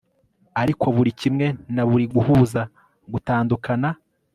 [0.61, 2.61] ariko buri kimwe na buri guhuza
[3.11, 3.97] gutandukana'd